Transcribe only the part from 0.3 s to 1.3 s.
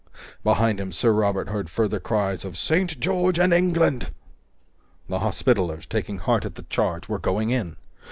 Behind him, Sir